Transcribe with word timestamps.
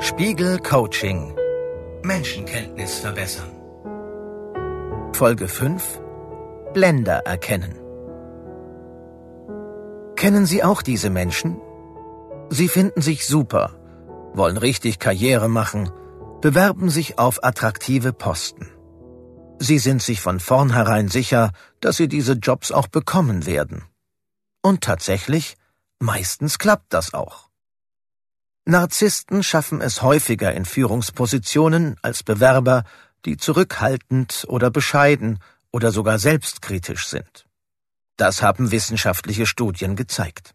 Spiegel 0.00 0.58
Coaching 0.60 1.34
Menschenkenntnis 2.02 3.00
verbessern. 3.00 3.50
Folge 5.12 5.48
5 5.48 6.00
Blender 6.72 7.26
erkennen. 7.26 7.74
Kennen 10.14 10.46
Sie 10.46 10.62
auch 10.62 10.82
diese 10.82 11.10
Menschen? 11.10 11.60
Sie 12.48 12.68
finden 12.68 13.02
sich 13.02 13.26
super, 13.26 13.74
wollen 14.34 14.56
richtig 14.56 15.00
Karriere 15.00 15.48
machen, 15.48 15.90
bewerben 16.40 16.90
sich 16.90 17.18
auf 17.18 17.42
attraktive 17.42 18.12
Posten. 18.12 18.68
Sie 19.58 19.78
sind 19.78 20.00
sich 20.00 20.20
von 20.20 20.40
vornherein 20.40 21.08
sicher, 21.08 21.50
dass 21.80 21.96
sie 21.96 22.08
diese 22.08 22.34
Jobs 22.34 22.72
auch 22.72 22.86
bekommen 22.86 23.46
werden. 23.46 23.84
Und 24.62 24.82
tatsächlich, 24.82 25.57
meistens 25.98 26.58
klappt 26.58 26.92
das 26.92 27.14
auch. 27.14 27.48
Narzissten 28.64 29.42
schaffen 29.42 29.80
es 29.80 30.02
häufiger 30.02 30.52
in 30.52 30.64
Führungspositionen 30.64 31.96
als 32.02 32.22
Bewerber, 32.22 32.84
die 33.24 33.36
zurückhaltend 33.36 34.44
oder 34.48 34.70
bescheiden 34.70 35.38
oder 35.70 35.90
sogar 35.90 36.18
selbstkritisch 36.18 37.08
sind. 37.08 37.46
Das 38.16 38.42
haben 38.42 38.70
wissenschaftliche 38.70 39.46
Studien 39.46 39.96
gezeigt. 39.96 40.54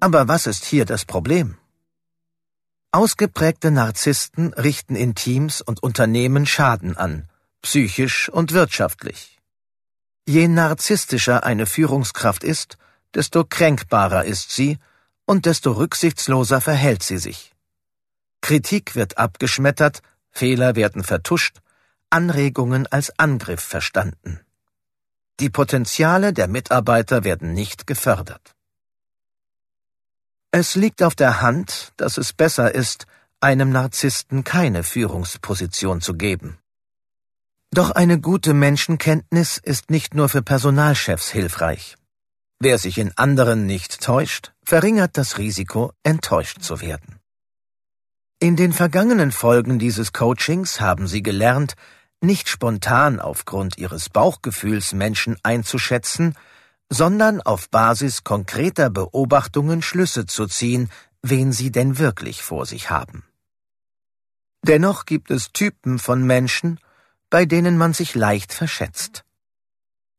Aber 0.00 0.28
was 0.28 0.46
ist 0.46 0.64
hier 0.64 0.86
das 0.86 1.04
Problem? 1.04 1.58
Ausgeprägte 2.92 3.70
Narzissten 3.70 4.52
richten 4.54 4.96
in 4.96 5.14
Teams 5.14 5.60
und 5.60 5.82
Unternehmen 5.82 6.46
Schaden 6.46 6.96
an, 6.96 7.28
psychisch 7.62 8.28
und 8.28 8.52
wirtschaftlich. 8.52 9.39
Je 10.26 10.48
narzisstischer 10.48 11.44
eine 11.44 11.66
Führungskraft 11.66 12.44
ist, 12.44 12.76
desto 13.14 13.44
kränkbarer 13.44 14.24
ist 14.24 14.50
sie 14.50 14.78
und 15.24 15.46
desto 15.46 15.72
rücksichtsloser 15.72 16.60
verhält 16.60 17.02
sie 17.02 17.18
sich. 17.18 17.52
Kritik 18.40 18.94
wird 18.94 19.18
abgeschmettert, 19.18 20.02
Fehler 20.30 20.76
werden 20.76 21.04
vertuscht, 21.04 21.58
Anregungen 22.10 22.86
als 22.86 23.18
Angriff 23.18 23.60
verstanden. 23.60 24.40
Die 25.40 25.50
Potenziale 25.50 26.32
der 26.32 26.48
Mitarbeiter 26.48 27.24
werden 27.24 27.52
nicht 27.52 27.86
gefördert. 27.86 28.54
Es 30.50 30.74
liegt 30.74 31.02
auf 31.02 31.14
der 31.14 31.40
Hand, 31.40 31.92
dass 31.96 32.18
es 32.18 32.32
besser 32.32 32.74
ist, 32.74 33.06
einem 33.40 33.70
Narzissten 33.70 34.44
keine 34.44 34.82
Führungsposition 34.82 36.00
zu 36.00 36.14
geben. 36.14 36.58
Doch 37.72 37.92
eine 37.92 38.20
gute 38.20 38.52
Menschenkenntnis 38.52 39.58
ist 39.58 39.90
nicht 39.90 40.14
nur 40.14 40.28
für 40.28 40.42
Personalchefs 40.42 41.30
hilfreich. 41.30 41.96
Wer 42.58 42.78
sich 42.78 42.98
in 42.98 43.16
anderen 43.16 43.64
nicht 43.64 44.02
täuscht, 44.02 44.52
verringert 44.64 45.16
das 45.16 45.38
Risiko, 45.38 45.92
enttäuscht 46.02 46.62
zu 46.62 46.80
werden. 46.80 47.20
In 48.40 48.56
den 48.56 48.72
vergangenen 48.72 49.32
Folgen 49.32 49.78
dieses 49.78 50.12
Coachings 50.12 50.80
haben 50.80 51.06
Sie 51.06 51.22
gelernt, 51.22 51.74
nicht 52.20 52.48
spontan 52.48 53.20
aufgrund 53.20 53.78
Ihres 53.78 54.08
Bauchgefühls 54.08 54.92
Menschen 54.92 55.36
einzuschätzen, 55.42 56.34
sondern 56.90 57.40
auf 57.40 57.70
Basis 57.70 58.24
konkreter 58.24 58.90
Beobachtungen 58.90 59.80
Schlüsse 59.80 60.26
zu 60.26 60.46
ziehen, 60.46 60.90
wen 61.22 61.52
sie 61.52 61.70
denn 61.70 61.98
wirklich 61.98 62.42
vor 62.42 62.66
sich 62.66 62.90
haben. 62.90 63.24
Dennoch 64.62 65.06
gibt 65.06 65.30
es 65.30 65.52
Typen 65.52 65.98
von 65.98 66.26
Menschen, 66.26 66.80
bei 67.30 67.46
denen 67.46 67.78
man 67.78 67.92
sich 67.92 68.14
leicht 68.14 68.52
verschätzt. 68.52 69.24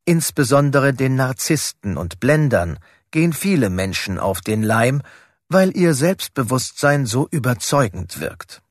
Insbesondere 0.04 0.92
den 0.92 1.14
Narzissten 1.14 1.96
und 1.96 2.18
Blendern 2.18 2.78
gehen 3.12 3.32
viele 3.32 3.70
Menschen 3.70 4.18
auf 4.18 4.40
den 4.40 4.62
Leim, 4.62 5.02
weil 5.48 5.76
ihr 5.76 5.94
Selbstbewusstsein 5.94 7.06
so 7.06 7.28
überzeugend 7.30 8.18
wirkt. 8.18 8.62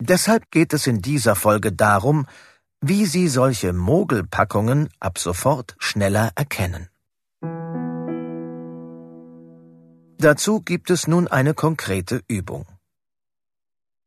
Deshalb 0.00 0.50
geht 0.50 0.72
es 0.72 0.86
in 0.86 1.02
dieser 1.02 1.36
Folge 1.36 1.72
darum, 1.72 2.26
wie 2.80 3.06
Sie 3.06 3.28
solche 3.28 3.72
Mogelpackungen 3.72 4.88
ab 5.00 5.18
sofort 5.18 5.76
schneller 5.78 6.30
erkennen. 6.36 6.88
Dazu 10.18 10.60
gibt 10.60 10.90
es 10.90 11.06
nun 11.06 11.28
eine 11.28 11.54
konkrete 11.54 12.22
Übung. 12.26 12.66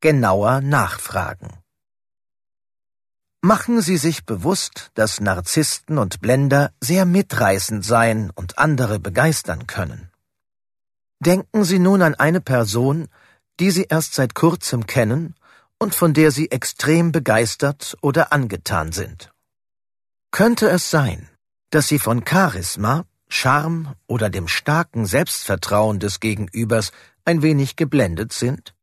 Genauer 0.01 0.61
nachfragen. 0.61 1.60
Machen 3.43 3.81
Sie 3.81 3.97
sich 3.97 4.23
bewusst, 4.27 4.91
dass 4.93 5.19
Narzissten 5.19 5.97
und 5.97 6.21
Blender 6.21 6.71
sehr 6.79 7.05
mitreißend 7.05 7.83
sein 7.83 8.31
und 8.35 8.59
andere 8.59 8.99
begeistern 8.99 9.65
können. 9.65 10.11
Denken 11.19 11.63
Sie 11.63 11.79
nun 11.79 12.03
an 12.03 12.13
eine 12.13 12.39
Person, 12.39 13.07
die 13.59 13.71
Sie 13.71 13.85
erst 13.89 14.13
seit 14.13 14.35
kurzem 14.35 14.85
kennen 14.85 15.33
und 15.79 15.95
von 15.95 16.13
der 16.13 16.29
Sie 16.29 16.51
extrem 16.51 17.11
begeistert 17.11 17.97
oder 18.01 18.31
angetan 18.31 18.91
sind. 18.91 19.33
Könnte 20.29 20.69
es 20.69 20.91
sein, 20.91 21.27
dass 21.71 21.87
Sie 21.87 21.97
von 21.97 22.23
Charisma, 22.23 23.05
Charme 23.27 23.95
oder 24.05 24.29
dem 24.29 24.47
starken 24.47 25.07
Selbstvertrauen 25.07 25.99
des 25.99 26.19
Gegenübers 26.19 26.91
ein 27.25 27.41
wenig 27.41 27.75
geblendet 27.75 28.33
sind? 28.33 28.75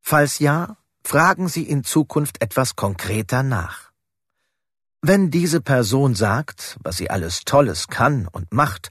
Falls 0.00 0.38
ja, 0.38 0.76
fragen 1.04 1.48
Sie 1.48 1.62
in 1.62 1.84
Zukunft 1.84 2.42
etwas 2.42 2.76
konkreter 2.76 3.42
nach. 3.42 3.90
Wenn 5.00 5.30
diese 5.30 5.60
Person 5.60 6.14
sagt, 6.14 6.76
was 6.82 6.96
sie 6.96 7.08
alles 7.08 7.44
Tolles 7.44 7.86
kann 7.88 8.26
und 8.26 8.52
macht, 8.52 8.90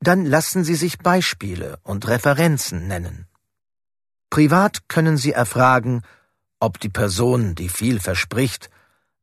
dann 0.00 0.24
lassen 0.24 0.64
Sie 0.64 0.76
sich 0.76 0.98
Beispiele 0.98 1.78
und 1.82 2.06
Referenzen 2.08 2.86
nennen. 2.86 3.26
Privat 4.30 4.88
können 4.88 5.16
Sie 5.16 5.32
erfragen, 5.32 6.02
ob 6.60 6.78
die 6.78 6.88
Person, 6.88 7.54
die 7.54 7.68
viel 7.68 8.00
verspricht, 8.00 8.70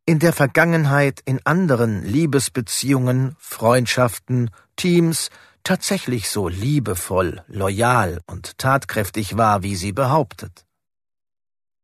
in 0.06 0.20
der 0.20 0.34
Vergangenheit 0.34 1.22
in 1.24 1.40
anderen 1.46 2.04
Liebesbeziehungen, 2.04 3.36
Freundschaften, 3.40 4.50
Teams 4.76 5.30
tatsächlich 5.64 6.30
so 6.30 6.48
liebevoll, 6.48 7.44
loyal 7.48 8.22
und 8.26 8.58
tatkräftig 8.58 9.38
war, 9.38 9.62
wie 9.64 9.76
sie 9.76 9.92
behauptet. 9.92 10.66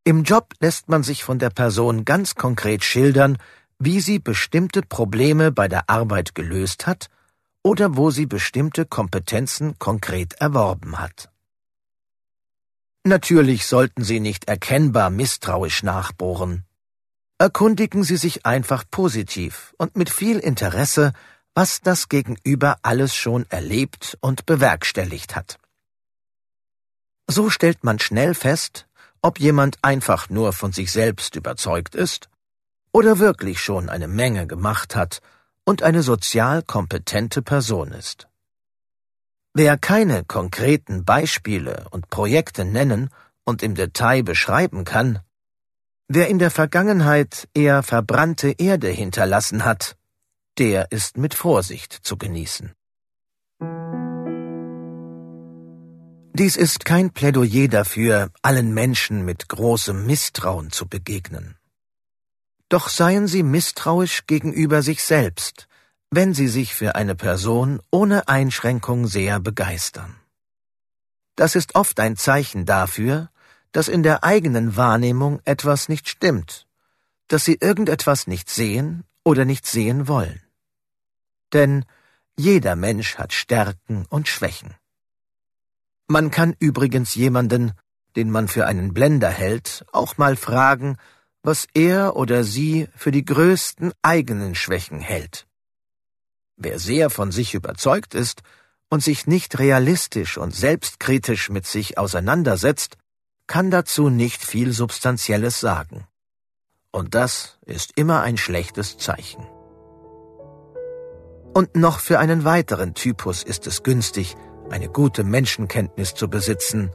Im 0.07 0.21
Job 0.21 0.53
lässt 0.59 0.88
man 0.88 1.01
sich 1.01 1.23
von 1.23 1.39
der 1.39 1.49
Person 1.49 2.05
ganz 2.05 2.35
konkret 2.35 2.83
schildern, 2.83 3.39
wie 3.79 3.99
sie 3.99 4.19
bestimmte 4.19 4.83
Probleme 4.83 5.51
bei 5.51 5.67
der 5.67 5.89
Arbeit 5.89 6.35
gelöst 6.35 6.85
hat 6.85 7.09
oder 7.63 7.97
wo 7.97 8.11
sie 8.11 8.27
bestimmte 8.27 8.85
Kompetenzen 8.85 9.79
konkret 9.79 10.35
erworben 10.35 10.99
hat. 10.99 11.31
Natürlich 13.03 13.65
sollten 13.65 14.03
Sie 14.03 14.19
nicht 14.19 14.47
erkennbar 14.47 15.09
misstrauisch 15.09 15.81
nachbohren. 15.81 16.65
Erkundigen 17.39 18.03
Sie 18.03 18.17
sich 18.17 18.45
einfach 18.45 18.83
positiv 18.91 19.73
und 19.79 19.97
mit 19.97 20.11
viel 20.11 20.38
Interesse, 20.38 21.13
was 21.55 21.81
das 21.81 22.09
Gegenüber 22.09 22.77
alles 22.83 23.15
schon 23.15 23.47
erlebt 23.49 24.19
und 24.21 24.45
bewerkstelligt 24.45 25.35
hat. 25.35 25.57
So 27.27 27.49
stellt 27.49 27.83
man 27.83 27.97
schnell 27.97 28.35
fest, 28.35 28.88
ob 29.25 29.40
jemand 29.40 29.80
einfach 29.81 30.30
nur 30.30 30.53
von 30.53 30.72
sich 30.72 30.91
selbst 30.91 31.36
überzeugt 31.36 31.96
ist 31.96 32.30
oder 32.91 33.18
wirklich 33.18 33.59
schon 33.59 33.90
eine 33.90 34.08
Menge 34.08 34.46
gemacht 34.46 34.96
hat 34.96 35.19
und 35.63 35.81
eine 35.81 36.03
sozial 36.03 36.62
kompetente 36.62 37.41
Person 37.41 37.91
ist. 37.91 38.28
Wer 39.56 39.80
keine 39.80 40.24
konkreten 40.25 41.06
Beispiele 41.06 41.88
und 41.90 42.12
Projekte 42.12 42.66
nennen 42.66 43.09
und 43.44 43.63
im 43.63 43.74
Detail 43.74 44.22
beschreiben 44.22 44.84
kann, 44.84 45.19
Wer 46.07 46.28
in 46.28 46.38
der 46.38 46.52
Vergangenheit 46.52 47.47
eher 47.56 47.81
verbrannte 47.81 48.53
Erde 48.59 48.90
hinterlassen 48.90 49.66
hat, 49.66 49.97
der 50.59 50.92
ist 50.92 51.18
mit 51.18 51.34
Vorsicht 51.34 51.94
zu 51.94 52.16
genießen. 52.16 52.75
Dies 56.37 56.57
ist 56.57 56.83
kein 56.83 57.11
Plädoyer 57.11 57.69
dafür, 57.69 58.29
allen 58.41 58.73
Menschen 58.73 59.23
mit 59.23 59.47
großem 59.47 60.05
Misstrauen 60.05 60.69
zu 60.69 60.85
begegnen. 60.85 61.55
Doch 62.67 62.89
seien 62.89 63.27
Sie 63.27 63.41
misstrauisch 63.41 64.27
gegenüber 64.27 64.81
sich 64.81 65.01
selbst, 65.01 65.69
wenn 66.11 66.33
Sie 66.33 66.49
sich 66.49 66.75
für 66.75 66.95
eine 66.95 67.15
Person 67.15 67.81
ohne 67.89 68.27
Einschränkung 68.27 69.07
sehr 69.07 69.39
begeistern. 69.39 70.17
Das 71.37 71.55
ist 71.55 71.75
oft 71.75 72.01
ein 72.01 72.17
Zeichen 72.17 72.65
dafür, 72.65 73.29
dass 73.71 73.87
in 73.87 74.03
der 74.03 74.25
eigenen 74.25 74.75
Wahrnehmung 74.75 75.39
etwas 75.45 75.87
nicht 75.87 76.09
stimmt, 76.09 76.67
dass 77.29 77.45
sie 77.45 77.59
irgendetwas 77.61 78.27
nicht 78.27 78.49
sehen 78.49 79.05
oder 79.23 79.45
nicht 79.45 79.65
sehen 79.65 80.09
wollen. 80.09 80.41
Denn 81.53 81.85
jeder 82.35 82.75
Mensch 82.75 83.15
hat 83.15 83.31
Stärken 83.31 84.05
und 84.09 84.27
Schwächen. 84.27 84.75
Man 86.07 86.30
kann 86.30 86.56
übrigens 86.60 87.16
jemanden, 87.16 87.72
den 88.16 88.30
man 88.30 88.48
für 88.48 88.68
einen 88.68 88.94
Blender 88.94 89.30
hält, 89.30 89.86
auch 89.92 90.18
mal 90.18 90.36
fragen, 90.36 90.98
was 91.42 91.68
er 91.74 92.16
oder 92.16 92.44
sie 92.44 92.88
für 92.96 93.12
die 93.12 93.25
größten 93.25 93.92
eigenen 94.02 94.56
Schwächen 94.56 95.00
hält. 95.00 95.48
Wer 96.57 96.80
sehr 96.80 97.10
von 97.10 97.31
sich 97.31 97.54
überzeugt 97.54 98.13
ist 98.13 98.42
und 98.90 99.04
sich 99.04 99.28
nicht 99.28 99.60
realistisch 99.60 100.38
und 100.38 100.56
selbstkritisch 100.56 101.50
mit 101.50 101.66
sich 101.66 101.98
auseinandersetzt, 101.98 102.98
kann 103.48 103.72
dazu 103.72 104.10
nicht 104.10 104.44
viel 104.44 104.72
Substanzielles 104.72 105.60
sagen. 105.60 106.07
Und 106.92 107.13
das 107.13 107.57
ist 107.66 107.92
immer 107.96 108.22
ein 108.22 108.38
schlechtes 108.38 108.98
Zeichen. 108.98 109.46
Und 111.54 111.75
noch 111.75 112.00
für 112.00 112.19
einen 112.19 112.44
weiteren 112.44 112.94
Typus 112.94 113.44
ist 113.44 113.68
es 113.68 113.84
günstig, 113.84 114.36
eine 114.69 114.89
gute 114.89 115.23
Menschenkenntnis 115.23 116.13
zu 116.13 116.29
besitzen, 116.29 116.91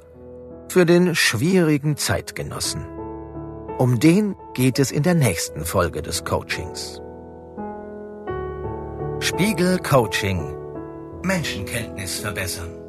für 0.69 0.87
den 0.87 1.15
schwierigen 1.15 1.97
Zeitgenossen. 1.97 2.87
Um 3.79 3.99
den 3.99 4.37
geht 4.55 4.79
es 4.79 4.91
in 4.91 5.03
der 5.03 5.15
nächsten 5.15 5.65
Folge 5.65 6.03
des 6.03 6.25
Coachings. 6.25 7.01
Spiegel 9.21 9.79
Coaching 9.79 10.57
Menschenkenntnis 11.23 12.21
verbessern. 12.21 12.80